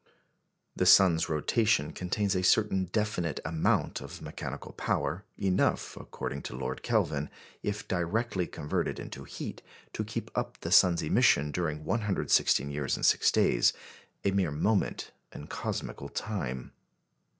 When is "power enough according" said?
4.73-6.41